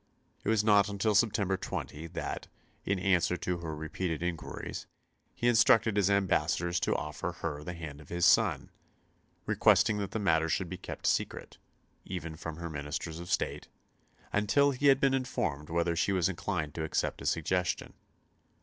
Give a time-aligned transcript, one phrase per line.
[0.43, 2.47] It was not until September 20 that,
[2.85, 4.87] in answer to her repeated inquiries,
[5.35, 8.71] he instructed his ambassadors to offer her the hand of his son;
[9.45, 11.59] requesting that the matter should be kept secret,
[12.03, 13.67] even from her ministers of State,
[14.33, 17.93] until he had been informed whether she was inclined to accept his suggestion.